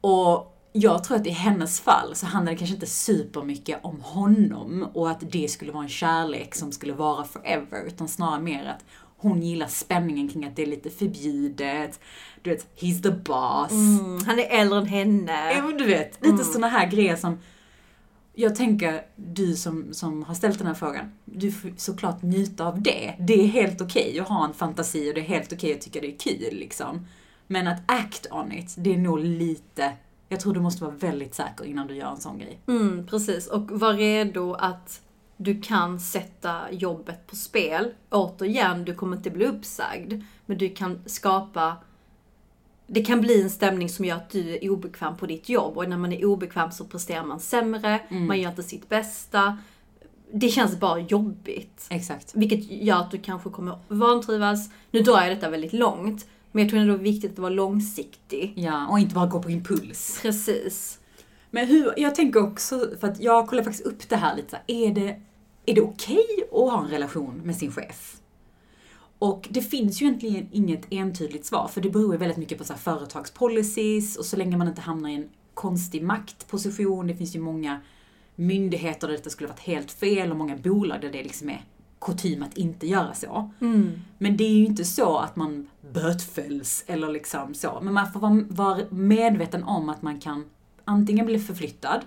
Och 0.00 0.50
jag 0.72 1.04
tror 1.04 1.16
att 1.16 1.26
i 1.26 1.30
hennes 1.30 1.80
fall 1.80 2.14
så 2.14 2.26
handlar 2.26 2.52
det 2.52 2.58
kanske 2.58 2.74
inte 2.74 2.86
supermycket 2.86 3.80
om 3.82 4.00
honom 4.00 4.88
och 4.94 5.10
att 5.10 5.32
det 5.32 5.50
skulle 5.50 5.72
vara 5.72 5.82
en 5.82 5.88
kärlek 5.88 6.54
som 6.54 6.72
skulle 6.72 6.92
vara 6.92 7.24
forever, 7.24 7.84
utan 7.86 8.08
snarare 8.08 8.42
mer 8.42 8.64
att 8.66 8.84
hon 9.24 9.42
gillar 9.42 9.66
spänningen 9.66 10.28
kring 10.28 10.44
att 10.44 10.56
det 10.56 10.62
är 10.62 10.66
lite 10.66 10.90
förbjudet, 10.90 12.00
du 12.42 12.50
vet, 12.50 12.80
he's 12.80 13.02
the 13.02 13.10
boss. 13.10 13.72
Mm, 13.72 14.24
han 14.26 14.38
är 14.38 14.60
äldre 14.60 14.78
än 14.78 14.86
henne. 14.86 15.52
Ja, 15.52 15.66
men 15.66 15.76
du 15.76 15.84
vet, 15.84 16.24
lite 16.26 16.44
såna 16.44 16.68
här 16.68 16.90
grejer 16.90 17.16
som 17.16 17.38
jag 18.34 18.54
tänker, 18.54 19.02
du 19.16 19.56
som, 19.56 19.94
som 19.94 20.22
har 20.22 20.34
ställt 20.34 20.58
den 20.58 20.66
här 20.66 20.74
frågan, 20.74 21.12
du 21.24 21.52
får 21.52 21.72
såklart 21.76 22.22
njuta 22.22 22.66
av 22.66 22.82
det. 22.82 23.14
Det 23.18 23.34
är 23.34 23.46
helt 23.46 23.80
okej 23.80 24.20
att 24.20 24.28
ha 24.28 24.44
en 24.44 24.54
fantasi 24.54 25.10
och 25.10 25.14
det 25.14 25.20
är 25.20 25.24
helt 25.24 25.52
okej 25.52 25.74
att 25.74 25.80
tycka 25.80 26.00
det 26.00 26.14
är 26.14 26.18
kul 26.18 26.58
liksom. 26.58 27.06
Men 27.46 27.66
att 27.66 27.82
act 27.86 28.26
on 28.30 28.52
it, 28.52 28.74
det 28.78 28.94
är 28.94 28.98
nog 28.98 29.18
lite, 29.18 29.92
jag 30.28 30.40
tror 30.40 30.54
du 30.54 30.60
måste 30.60 30.84
vara 30.84 30.94
väldigt 30.94 31.34
säker 31.34 31.64
innan 31.64 31.86
du 31.86 31.96
gör 31.96 32.10
en 32.10 32.20
sån 32.20 32.38
grej. 32.38 32.60
Mm, 32.66 33.06
precis. 33.06 33.46
Och 33.46 33.70
var 33.70 33.94
redo 33.94 34.52
att 34.52 35.00
du 35.36 35.60
kan 35.60 36.00
sätta 36.00 36.72
jobbet 36.72 37.26
på 37.26 37.36
spel. 37.36 37.92
Återigen, 38.10 38.84
du 38.84 38.94
kommer 38.94 39.16
inte 39.16 39.30
bli 39.30 39.46
uppsagd. 39.46 40.22
Men 40.46 40.58
du 40.58 40.68
kan 40.68 41.00
skapa... 41.06 41.76
Det 42.86 43.04
kan 43.04 43.20
bli 43.20 43.42
en 43.42 43.50
stämning 43.50 43.88
som 43.88 44.04
gör 44.04 44.16
att 44.16 44.30
du 44.30 44.54
är 44.54 44.70
obekväm 44.70 45.16
på 45.16 45.26
ditt 45.26 45.48
jobb. 45.48 45.76
Och 45.76 45.88
när 45.88 45.96
man 45.96 46.12
är 46.12 46.24
obekväm 46.24 46.70
så 46.70 46.84
presterar 46.84 47.24
man 47.24 47.40
sämre, 47.40 48.00
man 48.10 48.40
gör 48.40 48.50
inte 48.50 48.62
sitt 48.62 48.88
bästa. 48.88 49.58
Det 50.32 50.48
känns 50.48 50.80
bara 50.80 50.98
jobbigt. 50.98 51.86
Exakt. 51.90 52.34
Vilket 52.34 52.70
gör 52.70 53.00
att 53.00 53.10
du 53.10 53.18
kanske 53.18 53.50
kommer 53.50 53.78
vantrivas. 53.88 54.70
Nu 54.90 55.00
drar 55.00 55.22
jag 55.22 55.36
detta 55.36 55.50
väldigt 55.50 55.72
långt. 55.72 56.26
Men 56.52 56.62
jag 56.62 56.70
tror 56.70 56.80
ändå 56.80 56.92
det 56.92 57.00
är 57.00 57.02
viktigt 57.02 57.32
att 57.32 57.38
vara 57.38 57.50
långsiktig. 57.50 58.52
Ja, 58.56 58.86
och 58.88 58.98
inte 58.98 59.14
bara 59.14 59.26
gå 59.26 59.42
på 59.42 59.50
impuls. 59.50 60.18
Precis. 60.22 60.98
Men 61.54 61.66
hur, 61.66 61.94
jag 61.96 62.14
tänker 62.14 62.42
också, 62.42 62.90
för 63.00 63.08
att 63.08 63.20
jag 63.20 63.48
kollar 63.48 63.62
faktiskt 63.62 63.86
upp 63.86 64.08
det 64.08 64.16
här 64.16 64.36
lite 64.36 64.50
så 64.50 64.56
här, 64.56 64.64
är 64.66 64.94
det, 64.94 65.20
är 65.66 65.74
det 65.74 65.80
okej 65.80 66.26
att 66.52 66.58
ha 66.58 66.84
en 66.84 66.90
relation 66.90 67.40
med 67.44 67.56
sin 67.56 67.72
chef? 67.72 68.16
Och 69.18 69.48
det 69.50 69.60
finns 69.60 70.02
ju 70.02 70.06
egentligen 70.06 70.48
inget 70.52 70.86
entydigt 70.90 71.46
svar, 71.46 71.68
för 71.68 71.80
det 71.80 71.90
beror 71.90 72.12
ju 72.12 72.18
väldigt 72.18 72.38
mycket 72.38 72.58
på 72.58 72.64
så 72.64 72.74
företagspolicies 72.74 74.16
och 74.16 74.24
så 74.24 74.36
länge 74.36 74.56
man 74.56 74.68
inte 74.68 74.80
hamnar 74.80 75.10
i 75.10 75.14
en 75.14 75.28
konstig 75.54 76.02
maktposition, 76.02 77.06
det 77.06 77.16
finns 77.16 77.36
ju 77.36 77.40
många 77.40 77.80
myndigheter 78.34 79.08
där 79.08 79.16
detta 79.16 79.30
skulle 79.30 79.48
varit 79.48 79.60
helt 79.60 79.90
fel 79.90 80.30
och 80.30 80.36
många 80.36 80.56
bolag 80.56 81.00
där 81.00 81.12
det 81.12 81.22
liksom 81.22 81.50
är 81.50 81.64
kutym 82.00 82.42
att 82.42 82.58
inte 82.58 82.86
göra 82.86 83.14
så. 83.14 83.50
Men 84.18 84.36
det 84.36 84.44
är 84.44 84.56
ju 84.56 84.64
inte 84.64 84.84
så 84.84 85.18
att 85.18 85.36
man 85.36 85.68
bötfälls 85.92 86.84
eller 86.86 87.08
liksom 87.08 87.54
så. 87.54 87.80
Men 87.82 87.94
man 87.94 88.12
får 88.12 88.54
vara 88.54 88.78
medveten 88.90 89.64
om 89.64 89.88
att 89.88 90.02
man 90.02 90.20
kan 90.20 90.44
antingen 90.84 91.26
bli 91.26 91.38
förflyttad 91.38 92.00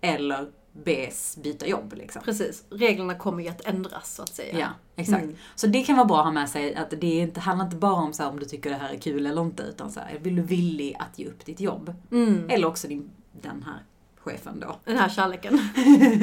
eller 0.00 0.48
bes 0.84 1.38
byta 1.42 1.66
jobb 1.66 1.94
liksom. 1.96 2.22
Precis. 2.22 2.64
Reglerna 2.70 3.14
kommer 3.14 3.42
ju 3.42 3.48
att 3.48 3.66
ändras 3.66 4.14
så 4.14 4.22
att 4.22 4.34
säga. 4.34 4.58
Ja, 4.58 4.68
exakt. 4.96 5.22
Mm. 5.24 5.36
Så 5.54 5.66
det 5.66 5.82
kan 5.82 5.96
vara 5.96 6.06
bra 6.06 6.18
att 6.18 6.24
ha 6.24 6.32
med 6.32 6.48
sig 6.48 6.74
att 6.74 6.90
det 6.90 7.20
är 7.20 7.22
inte, 7.22 7.40
handlar 7.40 7.64
inte 7.64 7.76
bara 7.76 7.94
om 7.94 8.12
så 8.12 8.22
här, 8.22 8.30
om 8.30 8.38
du 8.38 8.44
tycker 8.44 8.70
det 8.70 8.76
här 8.76 8.94
är 8.94 8.98
kul 8.98 9.26
eller 9.26 9.42
inte, 9.42 9.62
utan 9.62 9.92
så 9.92 10.00
här, 10.00 10.18
vill 10.22 10.36
du 10.36 10.42
villig 10.42 10.96
att 10.98 11.18
ge 11.18 11.26
upp 11.26 11.44
ditt 11.44 11.60
jobb? 11.60 11.94
Mm. 12.10 12.50
Eller 12.50 12.66
också 12.66 12.88
din, 12.88 13.10
den 13.42 13.62
här 13.62 13.82
chefen 14.16 14.60
då. 14.60 14.76
Den 14.84 14.98
här 14.98 15.08
kärleken. 15.08 15.60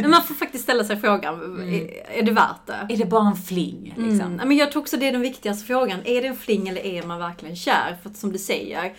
Men 0.02 0.10
man 0.10 0.24
får 0.24 0.34
faktiskt 0.34 0.64
ställa 0.64 0.84
sig 0.84 0.98
frågan, 0.98 1.62
är, 1.62 2.10
är 2.20 2.24
det 2.24 2.32
värt 2.32 2.68
det? 2.68 2.94
Är 2.94 2.98
det 2.98 3.06
bara 3.06 3.28
en 3.28 3.36
fling 3.36 3.94
liksom? 3.98 4.22
Mm. 4.22 4.38
Ja, 4.40 4.46
Men 4.46 4.58
jag 4.58 4.72
tror 4.72 4.82
också 4.82 4.98
det 4.98 5.08
är 5.08 5.12
den 5.12 5.22
viktigaste 5.22 5.66
frågan. 5.66 6.00
Är 6.06 6.22
det 6.22 6.28
en 6.28 6.36
fling 6.36 6.68
eller 6.68 6.86
är 6.86 7.04
man 7.04 7.20
verkligen 7.20 7.56
kär? 7.56 7.98
För 8.04 8.10
att 8.10 8.18
som 8.18 8.32
du 8.32 8.38
säger, 8.38 8.94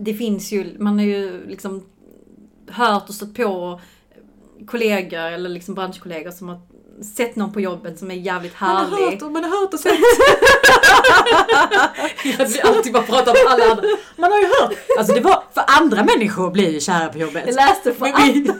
det 0.00 0.14
finns 0.14 0.52
ju, 0.52 0.76
man 0.78 0.98
har 0.98 1.06
ju 1.06 1.46
liksom 1.46 1.84
hört 2.70 3.08
och 3.08 3.14
stött 3.14 3.34
på 3.34 3.80
kollegor 4.66 5.18
eller 5.20 5.48
liksom 5.48 5.74
branschkollegor 5.74 6.30
som 6.30 6.48
har 6.48 6.60
sett 7.16 7.36
någon 7.36 7.52
på 7.52 7.60
jobbet 7.60 7.98
som 7.98 8.10
är 8.10 8.14
jävligt 8.14 8.60
Man 8.60 8.70
har 8.76 8.84
härlig. 8.84 9.04
hört 9.12 9.22
och 9.22 9.32
man 9.32 9.44
har 9.44 9.60
hört 9.60 9.74
och 9.74 9.80
sett. 9.80 9.98
jag 12.38 12.46
vill 12.46 12.60
alltid 12.60 12.92
bara 12.92 13.02
prata 13.02 13.30
om 13.30 13.36
alla 13.48 13.64
andra. 13.64 13.82
Man 14.16 14.32
har 14.32 14.38
ju 14.38 14.46
hört. 14.46 14.72
Alltså 14.98 15.14
det 15.14 15.20
var, 15.20 15.42
för 15.54 15.64
andra 15.66 16.04
människor 16.04 16.50
blir 16.50 16.70
ju 16.70 16.80
kära 16.80 17.08
på 17.08 17.18
jobbet. 17.18 17.42
Jag 17.46 17.54
läste 17.54 17.94
för 17.94 18.04
vi- 18.32 18.52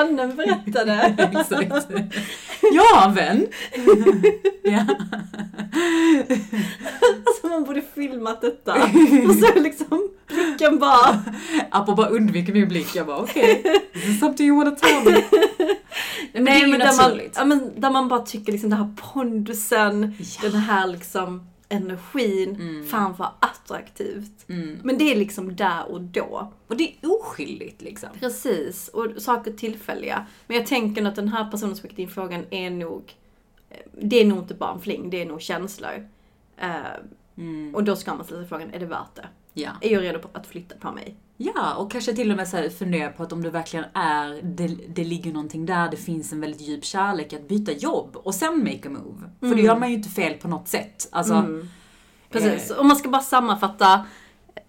grannen 0.00 0.36
berättade. 0.36 1.14
Exakt. 1.32 1.92
Jag 2.72 2.82
har 2.84 3.08
en 3.08 3.14
vän. 3.14 3.46
ja. 4.64 4.86
Alltså 7.26 7.46
man 7.46 7.64
borde 7.64 7.82
filmat 7.94 8.40
detta. 8.40 8.74
Och 9.28 9.34
så 9.34 9.60
liksom 9.60 10.08
blicken 10.28 10.78
bara. 10.78 11.22
Apropå 11.70 11.94
bara 11.94 12.08
undviker 12.08 12.52
min 12.52 12.68
blick, 12.68 12.96
jag 12.96 13.06
bara 13.06 13.16
okej. 13.16 13.62
This 13.92 14.04
is 14.08 14.20
something 14.20 14.46
you 14.46 14.56
wanna 14.64 14.76
tell 14.76 15.04
me. 15.12 15.22
men 16.32 16.44
det 16.44 16.50
är 16.50 16.66
ju 16.66 16.76
där 16.78 16.96
man, 16.96 17.20
ja, 17.34 17.44
men 17.44 17.80
där 17.80 17.90
man 17.90 18.08
bara 18.08 18.20
tycker 18.20 18.52
liksom 18.52 18.70
den 18.70 18.78
här 18.78 18.94
pondusen, 19.12 20.14
Ja. 20.42 20.48
den 20.48 20.60
här 20.60 20.86
liksom 20.86 21.46
energin. 21.70 22.56
Mm. 22.56 22.86
Fan 22.86 23.14
vad 23.18 23.30
attraktivt. 23.40 24.48
Mm. 24.48 24.78
Men 24.84 24.98
det 24.98 25.04
är 25.12 25.16
liksom 25.16 25.56
där 25.56 25.90
och 25.90 26.00
då. 26.00 26.52
Och 26.66 26.76
det 26.76 26.84
är 26.84 27.20
oskyldigt 27.20 27.82
liksom. 27.82 28.08
Precis, 28.20 28.88
och 28.88 29.06
saker 29.18 29.52
tillfälliga. 29.52 30.26
Men 30.46 30.56
jag 30.56 30.66
tänker 30.66 31.04
att 31.04 31.16
den 31.16 31.28
här 31.28 31.50
personen 31.50 31.76
som 31.76 31.82
skickat 31.82 31.98
in 31.98 32.08
frågan 32.08 32.44
är 32.50 32.70
nog, 32.70 33.16
eh, 33.70 33.76
det 33.92 34.20
är 34.20 34.24
nog 34.24 34.38
inte 34.38 34.54
bara 34.54 34.72
en 34.72 34.80
fling, 34.80 35.10
det 35.10 35.22
är 35.22 35.26
nog 35.26 35.40
känslor. 35.42 36.08
Eh, 36.56 36.76
Mm. 37.36 37.74
och 37.74 37.84
då 37.84 37.96
ska 37.96 38.14
man 38.14 38.24
ställa 38.24 38.40
sig 38.40 38.48
frågan, 38.48 38.70
är 38.74 38.78
det 38.78 38.86
värt 38.86 39.14
det? 39.14 39.28
Ja. 39.52 39.70
Är 39.80 39.90
jag 39.92 40.02
redo 40.02 40.18
på 40.18 40.28
att 40.32 40.46
flytta 40.46 40.74
på 40.76 40.92
mig? 40.92 41.16
Ja, 41.42 41.74
och 41.74 41.90
kanske 41.90 42.14
till 42.14 42.30
och 42.30 42.36
med 42.36 42.48
så 42.48 42.56
här 42.56 42.68
fundera 42.68 43.08
på 43.10 43.22
att 43.22 43.32
om 43.32 43.42
du 43.42 43.50
verkligen 43.50 43.84
är, 43.94 44.40
det, 44.42 44.66
det 44.88 45.04
ligger 45.04 45.32
någonting 45.32 45.66
där, 45.66 45.88
det 45.90 45.96
finns 45.96 46.32
en 46.32 46.40
väldigt 46.40 46.60
djup 46.60 46.84
kärlek 46.84 47.32
att 47.32 47.48
byta 47.48 47.72
jobb 47.72 48.16
och 48.16 48.34
sen 48.34 48.58
make 48.58 48.88
a 48.88 48.90
move. 48.90 49.20
För 49.40 49.46
det 49.46 49.52
Mm. 49.52 49.64
gör 49.64 49.78
man 49.78 49.88
ju 49.90 49.94
inte 49.96 50.08
fel 50.08 50.34
på 50.34 50.48
något 50.48 50.68
sätt. 50.68 51.08
Alltså, 51.12 51.34
Mm. 51.34 51.68
Precis, 52.30 52.70
eh, 52.70 52.78
om 52.78 52.86
man 52.88 52.96
ska 52.96 53.08
bara 53.08 53.22
sammanfatta 53.22 53.94
eh, 54.54 54.62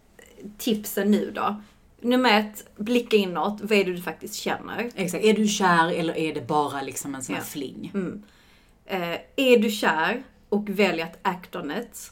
tipsen 0.58 1.12
nu 1.12 1.32
då. 1.36 1.62
Nummer 2.01 2.40
ett, 2.40 2.70
blicka 2.78 3.18
inåt. 3.18 3.62
Vad 3.62 3.72
är 3.72 3.86
det 3.86 3.94
du 3.94 4.01
faktiskt 4.01 4.36
känner? 4.36 4.92
Exakt. 4.96 5.24
Är 5.24 5.34
du 5.34 5.48
kär 5.48 5.92
eller 5.92 6.18
är 6.18 6.34
det 6.34 6.48
bara 6.48 6.82
liksom 6.82 7.16
en 7.16 7.24
sån 7.24 7.36
här 7.36 7.42
Ja. 7.42 7.46
fling? 7.46 7.92
Mm. 7.94 8.24
Eh, 8.86 9.18
är 9.36 9.58
du 9.60 9.72
kär 9.72 10.24
och 10.50 10.70
väljer 10.70 11.06
att 11.06 11.20
act 11.22 11.56
on 11.56 11.72
it, 11.72 12.12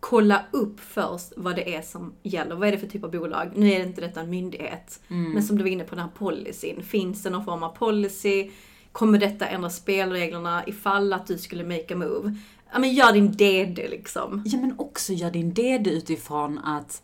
kolla 0.00 0.44
upp 0.50 0.80
först 0.80 1.32
vad 1.36 1.56
det 1.56 1.74
är 1.74 1.82
som 1.82 2.12
gäller. 2.22 2.54
Vad 2.54 2.68
är 2.68 2.72
det 2.72 2.78
för 2.78 2.86
typ 2.86 3.04
av 3.04 3.10
bolag? 3.10 3.50
Nu 3.54 3.72
är 3.72 3.78
det 3.78 3.84
inte 3.84 4.00
detta 4.00 4.20
en 4.20 4.30
myndighet. 4.30 5.00
Mm. 5.08 5.32
Men 5.32 5.42
som 5.42 5.58
du 5.58 5.64
var 5.64 5.70
inne 5.70 5.84
på 5.84 5.94
den 5.94 6.04
här 6.04 6.10
policyn. 6.18 6.82
Finns 6.82 7.22
det 7.22 7.30
någon 7.30 7.44
form 7.44 7.62
av 7.62 7.76
policy? 7.76 8.50
Kommer 8.92 9.18
detta 9.18 9.46
ändra 9.46 9.70
spelreglerna 9.70 10.62
ifall 10.66 11.12
att 11.12 11.26
du 11.26 11.38
skulle 11.38 11.64
make 11.64 11.94
a 11.94 11.96
move? 11.96 12.36
Ja 12.72 12.78
men 12.78 12.94
gör 12.94 13.12
din 13.12 13.32
DD 13.32 13.88
liksom. 13.88 14.42
Ja, 14.46 14.58
men 14.58 14.74
också 14.78 15.12
gör 15.12 15.30
din 15.30 15.54
DD 15.54 15.86
utifrån 15.86 16.58
att 16.58 17.02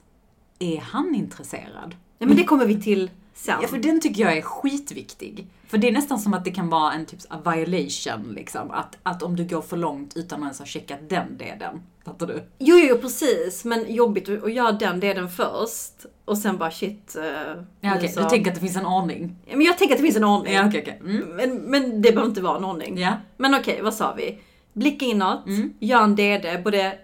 är 0.58 0.80
han 0.80 1.14
intresserad? 1.14 1.96
Ja 2.18 2.26
men 2.26 2.36
det 2.36 2.44
kommer 2.44 2.66
vi 2.66 2.82
till 2.82 3.10
sen. 3.34 3.58
Ja, 3.62 3.68
för 3.68 3.78
den 3.78 4.00
tycker 4.00 4.22
jag 4.22 4.36
är 4.36 4.42
skitviktig. 4.42 5.46
För 5.68 5.78
det 5.78 5.88
är 5.88 5.92
nästan 5.92 6.18
som 6.18 6.34
att 6.34 6.44
det 6.44 6.50
kan 6.50 6.68
vara 6.68 6.92
en 6.92 7.06
typ 7.06 7.20
av 7.28 7.52
violation, 7.54 8.32
liksom. 8.34 8.70
Att, 8.70 8.98
att 9.02 9.22
om 9.22 9.36
du 9.36 9.44
går 9.44 9.62
för 9.62 9.76
långt 9.76 10.16
utan 10.16 10.38
att 10.38 10.44
ens 10.46 10.58
ha 10.58 10.66
checkat 10.66 10.98
den 11.08 11.36
delen. 11.38 11.82
Fattar 12.04 12.26
du? 12.26 12.42
Jo, 12.58 12.76
jo, 12.78 12.98
precis. 12.98 13.64
Men 13.64 13.94
jobbigt 13.94 14.28
att, 14.28 14.52
göra 14.52 14.72
den 14.72 15.00
delen 15.00 15.28
först. 15.30 16.06
Och 16.24 16.38
sen 16.38 16.58
bara 16.58 16.70
shit. 16.70 17.16
Uh, 17.18 17.24
Ja, 17.80 17.96
okej. 17.96 18.14
Du 18.16 18.24
tänker 18.28 18.50
att 18.50 18.54
det 18.54 18.60
finns 18.60 18.76
en 18.76 18.86
ordning? 18.86 19.36
Men 19.46 19.62
jag 19.62 19.78
tänker 19.78 19.94
att 19.94 19.98
det 19.98 20.04
finns 20.04 20.16
en 20.16 20.24
ordning. 20.24 20.54
Ja, 20.54 20.66
okej, 20.68 20.80
okej. 20.82 21.00
Mm. 21.04 21.28
Men, 21.36 21.56
men 21.56 22.02
det 22.02 22.12
behöver 22.12 22.28
inte 22.28 22.40
vara 22.40 22.56
en 22.58 22.64
ordning. 22.64 22.98
Ja. 22.98 23.12
Men 23.36 23.54
okej, 23.54 23.80
vad 23.82 23.94
sa 23.94 24.14
vi? 24.14 24.38
Blicka 24.72 25.04
inåt, 25.04 25.46
Mm. 25.46 25.72
gör 25.80 26.02
en 26.02 26.16
DD, 26.16 26.58
både 26.64 26.98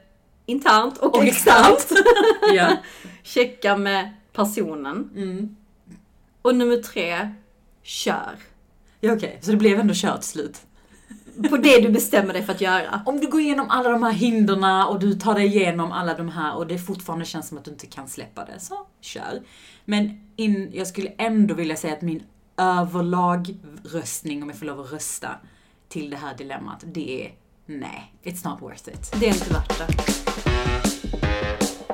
internt 0.47 0.99
och, 0.99 1.17
Och 1.17 1.25
externt. 1.25 1.89
ja. 2.55 2.77
Checka 3.23 3.77
med 3.77 4.11
personen. 4.33 5.11
Mm. 5.17 5.57
Och 6.43 6.57
nummer 6.57 6.77
tre, 6.77 7.35
kör. 7.83 8.39
Ja, 9.01 9.13
okej. 9.13 9.39
Så 9.43 9.51
det 9.51 9.57
blev 9.57 9.81
ändå 9.81 9.95
kört 9.97 10.25
slut? 10.25 10.61
På 11.51 11.57
det 11.57 11.81
du 11.81 11.89
bestämmer 11.89 12.33
dig 12.33 12.43
för 12.43 12.53
att 12.53 12.61
göra. 12.61 13.03
Om 13.07 13.21
du 13.21 13.27
går 13.27 13.41
igenom 13.41 13.71
alla 13.71 13.89
de 13.91 14.03
här 14.03 14.13
hindren 14.13 14.87
och 14.87 15.01
du 15.01 15.15
tar 15.15 15.35
dig 15.35 15.47
igenom 15.47 15.93
alla 15.93 16.15
de 16.15 16.29
här 16.29 16.57
och 16.57 16.67
det 16.67 16.79
fortfarande 16.79 17.25
känns 17.25 17.49
som 17.49 17.59
att 17.59 17.65
du 17.65 17.71
inte 17.71 17.87
kan 17.87 18.09
släppa 18.09 18.45
det, 18.45 18.61
så 18.61 18.87
kör. 19.01 19.43
Men 19.85 20.31
in, 20.37 20.71
jag 20.73 20.87
skulle 20.87 21.13
ändå 21.19 21.55
vilja 21.55 21.77
säga 21.77 21.93
att 21.93 22.03
min 22.03 22.23
överlag-röstning, 22.57 24.43
om 24.43 24.49
jag 24.49 24.59
får 24.59 24.67
lov 24.67 24.81
att 24.81 24.93
rösta, 24.93 25.29
till 25.89 26.11
det 26.11 26.17
här 26.17 26.35
dilemmat, 26.37 26.85
det 26.87 27.27
är 27.27 27.33
nej, 27.67 28.15
it's 28.23 28.51
not 28.51 28.63
worth 28.63 28.89
it. 28.89 29.13
Det 29.21 29.29
är 29.29 29.35
inte 29.35 29.55
värt 29.55 29.79
det. 29.79 29.87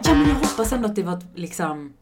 Ja, 0.04 0.14
men 0.14 0.28
jag 0.28 0.34
hoppas 0.34 0.72
ändå 0.72 0.88
att 0.88 0.96
det 0.96 1.02
var 1.02 1.20
liksom 1.34 1.92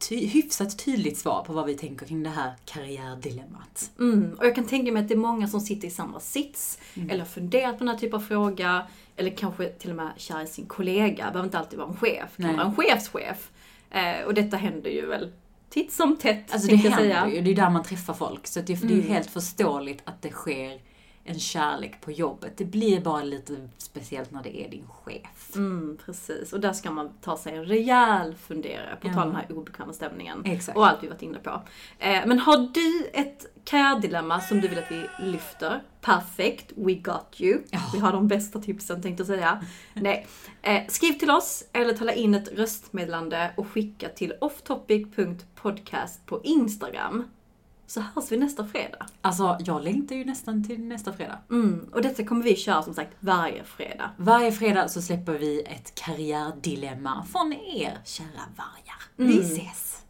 ty- 0.00 0.26
hyfsat 0.26 0.78
tydligt 0.84 1.18
svar 1.18 1.44
på 1.44 1.52
vad 1.52 1.66
vi 1.66 1.74
tänker 1.74 2.06
kring 2.06 2.22
det 2.22 2.30
här 2.30 2.52
karriärdilemmat. 2.64 3.90
Mm. 3.98 4.32
Och 4.38 4.46
jag 4.46 4.54
kan 4.54 4.64
tänka 4.66 4.92
mig 4.92 5.02
att 5.02 5.08
det 5.08 5.14
är 5.14 5.18
många 5.18 5.48
som 5.48 5.60
sitter 5.60 5.88
i 5.88 5.90
samma 5.90 6.20
sits, 6.20 6.78
Mm. 6.96 7.10
eller 7.10 7.24
funderat 7.24 7.72
på 7.78 7.84
den 7.84 7.88
här 7.88 7.98
typen 7.98 8.20
av 8.20 8.24
fråga, 8.24 8.86
eller 9.16 9.30
kanske 9.30 9.68
till 9.68 9.90
och 9.90 9.96
med 9.96 10.10
kär 10.16 10.42
i 10.42 10.46
sin 10.46 10.66
kollega. 10.66 11.24
Behöver 11.24 11.44
inte 11.44 11.58
alltid 11.58 11.78
vara 11.78 11.88
en 11.88 11.96
chef, 11.96 12.36
kan 12.36 12.46
Nej. 12.46 12.56
vara 12.56 12.66
en 12.66 12.76
chefschef. 12.76 13.50
Eh, 13.90 14.26
och 14.26 14.34
detta 14.34 14.56
händer 14.56 14.90
ju 14.90 15.06
väl 15.06 15.32
titt 15.70 15.92
som 15.92 16.16
tätt, 16.16 16.52
Alltså 16.52 16.68
det 16.70 16.76
händer 16.76 16.98
säga. 16.98 17.28
ju, 17.28 17.40
det 17.40 17.50
är 17.50 17.54
där 17.54 17.70
man 17.70 17.82
träffar 17.82 18.14
folk. 18.14 18.46
Så 18.46 18.60
det, 18.60 18.66
det 18.66 18.72
är 18.86 18.88
ju 18.88 18.94
Mm. 19.02 19.12
helt 19.12 19.30
förståeligt 19.30 20.02
att 20.04 20.22
det 20.22 20.30
sker 20.30 20.80
en 21.30 21.38
kärlek 21.40 22.00
på 22.00 22.10
jobbet. 22.12 22.52
Det 22.56 22.64
blir 22.64 23.00
bara 23.00 23.22
lite 23.22 23.68
speciellt 23.78 24.30
när 24.30 24.42
det 24.42 24.60
är 24.66 24.70
din 24.70 24.86
chef. 24.88 25.56
Mm, 25.56 25.98
precis. 26.06 26.52
Och 26.52 26.60
där 26.60 26.72
ska 26.72 26.90
man 26.90 27.10
ta 27.20 27.36
sig 27.36 27.56
en 27.56 27.64
rejäl 27.64 28.34
funderare, 28.34 28.96
på 29.00 29.06
Ja. 29.08 29.12
tal 29.12 29.22
om 29.28 29.34
den 29.34 29.42
här 29.48 29.56
obekväma 29.58 29.92
stämningen. 29.92 30.42
Exakt. 30.44 30.78
Och 30.78 30.86
allt 30.86 31.02
vi 31.02 31.08
varit 31.08 31.22
inne 31.22 31.38
på. 31.38 31.50
Eh, 31.98 32.20
men 32.26 32.38
har 32.38 32.56
du 32.58 33.06
ett 33.12 33.46
karriärdilemma 33.64 34.40
som 34.40 34.60
du 34.60 34.68
vill 34.68 34.78
att 34.78 34.90
vi 34.92 35.06
lyfter? 35.30 35.82
Perfekt, 36.00 36.72
we 36.76 36.94
got 36.94 37.34
you. 37.40 37.58
Ja. 37.70 37.78
Vi 37.92 37.98
har 37.98 38.12
de 38.12 38.28
bästa 38.28 38.58
tipsen 38.60 39.02
tänkte 39.02 39.20
jag 39.20 39.26
säga. 39.26 39.64
Nej. 39.94 40.26
Eh, 40.62 40.82
skriv 40.88 41.12
till 41.12 41.30
oss 41.30 41.64
eller 41.72 41.94
tala 41.94 42.12
in 42.14 42.34
ett 42.34 42.48
röstmeddelande 42.52 43.50
och 43.56 43.66
skicka 43.66 44.08
till 44.08 44.32
offtopic.podcast 44.40 46.26
på 46.26 46.40
Instagram. 46.44 47.24
Så 47.90 48.00
hörs 48.00 48.32
vi 48.32 48.36
nästa 48.36 48.66
fredag. 48.66 49.06
Alltså, 49.20 49.56
jag 49.60 49.84
längtar 49.84 50.16
ju 50.16 50.24
nästan 50.24 50.64
till 50.64 50.80
nästa 50.80 51.12
fredag. 51.12 51.38
Mm, 51.50 51.88
och 51.92 52.02
detta 52.02 52.24
kommer 52.24 52.42
vi 52.42 52.56
köra 52.56 52.82
som 52.82 52.94
sagt 52.94 53.16
varje 53.20 53.64
fredag. 53.64 54.10
Varje 54.16 54.52
fredag 54.52 54.88
så 54.88 55.02
släpper 55.02 55.32
vi 55.38 55.62
ett 55.62 55.94
karriärdilemma 55.94 57.24
från 57.32 57.52
er, 57.52 57.98
kära 58.04 58.42
vargar. 58.56 59.02
Vi 59.16 59.24
Mm. 59.38 59.40
ses! 59.40 60.02